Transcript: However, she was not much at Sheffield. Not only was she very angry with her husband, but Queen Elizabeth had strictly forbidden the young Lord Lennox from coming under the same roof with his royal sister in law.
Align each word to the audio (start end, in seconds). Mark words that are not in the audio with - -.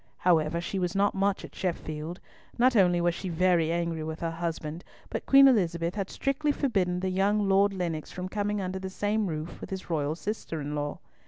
However, 0.17 0.59
she 0.59 0.79
was 0.79 0.95
not 0.95 1.13
much 1.13 1.45
at 1.45 1.53
Sheffield. 1.53 2.19
Not 2.57 2.75
only 2.75 2.99
was 2.99 3.13
she 3.13 3.29
very 3.29 3.71
angry 3.71 4.03
with 4.03 4.19
her 4.21 4.31
husband, 4.31 4.83
but 5.11 5.27
Queen 5.27 5.47
Elizabeth 5.47 5.93
had 5.93 6.09
strictly 6.09 6.51
forbidden 6.51 7.01
the 7.01 7.09
young 7.11 7.47
Lord 7.47 7.71
Lennox 7.71 8.09
from 8.11 8.27
coming 8.27 8.59
under 8.59 8.79
the 8.79 8.89
same 8.89 9.27
roof 9.27 9.61
with 9.61 9.69
his 9.69 9.91
royal 9.91 10.15
sister 10.15 10.59
in 10.59 10.73
law. 10.73 10.97